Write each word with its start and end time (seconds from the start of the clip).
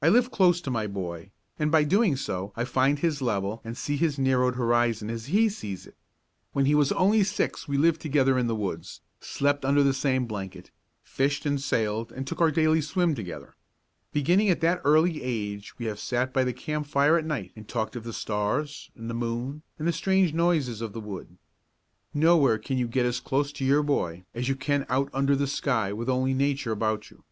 I 0.00 0.08
live 0.08 0.30
close 0.30 0.58
to 0.62 0.70
my 0.70 0.86
boy, 0.86 1.32
and 1.58 1.70
by 1.70 1.82
so 1.82 1.88
doing 1.90 2.16
I 2.56 2.64
find 2.64 2.98
his 2.98 3.20
level 3.20 3.60
and 3.62 3.76
see 3.76 3.98
his 3.98 4.18
narrowed 4.18 4.54
horizon 4.54 5.10
as 5.10 5.26
he 5.26 5.50
sees 5.50 5.86
it. 5.86 5.98
When 6.54 6.64
he 6.64 6.74
was 6.74 6.92
only 6.92 7.22
six 7.24 7.68
we 7.68 7.76
lived 7.76 8.00
together 8.00 8.38
in 8.38 8.46
the 8.46 8.54
woods, 8.56 9.02
slept 9.20 9.66
under 9.66 9.82
the 9.82 9.92
same 9.92 10.24
blanket, 10.24 10.70
fished 11.02 11.44
and 11.44 11.60
sailed 11.60 12.10
and 12.10 12.26
took 12.26 12.40
our 12.40 12.50
daily 12.50 12.80
swim 12.80 13.14
together. 13.14 13.54
Beginning 14.14 14.48
at 14.48 14.62
that 14.62 14.80
early 14.82 15.22
age 15.22 15.76
we 15.78 15.84
have 15.84 16.00
sat 16.00 16.32
by 16.32 16.42
the 16.42 16.54
campfire 16.54 17.18
at 17.18 17.26
night 17.26 17.52
and 17.54 17.68
talked 17.68 17.96
of 17.96 18.04
the 18.04 18.14
stars 18.14 18.90
and 18.96 19.10
the 19.10 19.14
moon 19.14 19.60
and 19.78 19.86
the 19.86 19.92
strange 19.92 20.32
noises 20.32 20.80
of 20.80 20.94
the 20.94 21.02
wood. 21.02 21.36
Nowhere 22.14 22.56
can 22.58 22.78
you 22.78 22.88
get 22.88 23.04
as 23.04 23.20
close 23.20 23.52
to 23.52 23.64
your 23.66 23.82
boy 23.82 24.24
as 24.32 24.48
you 24.48 24.56
can 24.56 24.86
out 24.88 25.10
under 25.12 25.36
the 25.36 25.46
sky 25.46 25.92
with 25.92 26.08
only 26.08 26.32
Nature 26.32 26.72
about 26.72 27.10
you. 27.10 27.24